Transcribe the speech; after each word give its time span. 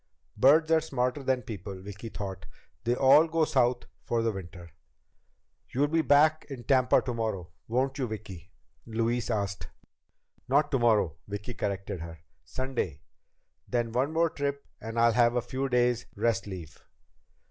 Birds 0.35 0.71
are 0.71 0.81
smarter 0.81 1.21
than 1.21 1.43
people, 1.43 1.79
Vicki 1.79 2.09
thought, 2.09 2.47
they 2.85 2.95
all 2.95 3.27
go 3.27 3.45
South 3.45 3.83
for 4.03 4.23
the 4.23 4.31
winter. 4.31 4.71
"You'll 5.69 5.89
be 5.89 6.01
back 6.01 6.43
in 6.49 6.63
Tampa 6.63 7.03
tomorrow, 7.03 7.51
won't 7.67 7.99
you, 7.99 8.07
Vicki?" 8.07 8.51
Louise 8.87 9.29
asked. 9.29 9.67
"Not 10.47 10.71
tomorrow," 10.71 11.17
Vicki 11.27 11.53
corrected 11.53 11.99
her. 11.99 12.17
"Sunday. 12.43 13.03
Then 13.67 13.91
one 13.91 14.11
more 14.11 14.31
trip 14.31 14.65
and 14.81 14.97
I'll 14.99 15.13
have 15.13 15.35
a 15.35 15.39
few 15.39 15.69
days' 15.69 16.07
rest 16.15 16.47
leave." 16.47 16.83